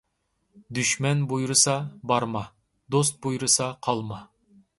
[0.77, 1.75] دۈشمەن بۇيرۇسا
[2.13, 2.41] بارما،
[2.97, 4.21] دوست بۇيرۇسا قالما.